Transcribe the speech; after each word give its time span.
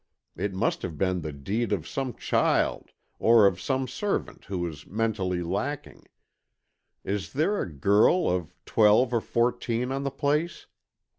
It 0.35 0.51
must 0.55 0.81
have 0.81 0.97
been 0.97 1.21
the 1.21 1.31
deed 1.31 1.71
of 1.71 1.87
some 1.87 2.15
child 2.15 2.89
or 3.19 3.45
of 3.45 3.61
some 3.61 3.87
servant 3.87 4.45
who 4.45 4.65
is 4.67 4.87
mentally 4.87 5.43
lacking. 5.43 6.07
Is 7.03 7.33
there 7.33 7.61
a 7.61 7.71
girl 7.71 8.27
of 8.27 8.51
twelve 8.65 9.13
or 9.13 9.21
fourteen 9.21 9.91
on 9.91 10.01
the 10.01 10.09
place? 10.09 10.65